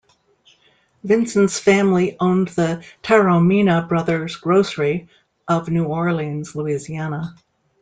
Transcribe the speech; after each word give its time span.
Vincent's 1.03 1.59
family 1.59 2.17
owned 2.19 2.47
the 2.47 2.83
"Taromina 3.03 3.87
Brothers 3.87 4.35
Grocery" 4.35 5.07
of 5.47 5.69
New 5.69 5.83
Orleans, 5.85 6.55
Louisiana. 6.55 7.35